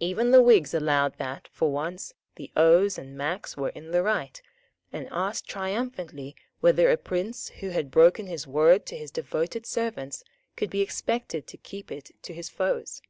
[0.00, 4.40] Even the Whigs allowed that, for once, the O's and Macs were in the right,
[4.90, 10.24] and asked triumphantly whether a prince who had broken his word to his devoted servants
[10.56, 13.02] could be expected to keep it to his foes?